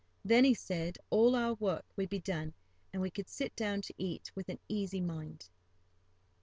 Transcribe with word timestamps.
Then, 0.25 0.43
he 0.45 0.55
said, 0.55 0.97
all 1.11 1.35
our 1.35 1.53
work 1.53 1.85
would 1.95 2.09
be 2.09 2.17
done, 2.17 2.53
and 2.91 3.03
we 3.03 3.11
could 3.11 3.29
sit 3.29 3.55
down 3.55 3.83
to 3.83 3.93
eat 3.99 4.31
with 4.35 4.49
an 4.49 4.57
easy 4.67 4.99
mind. 4.99 5.47